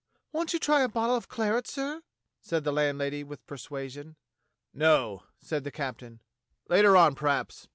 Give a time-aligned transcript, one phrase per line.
[0.31, 2.01] "Won't you try a bottle of claret, sir?"
[2.39, 4.15] said the landlady with persuasion.
[4.73, 6.21] "No," said the captain,
[6.67, 7.67] "later on, perhaps.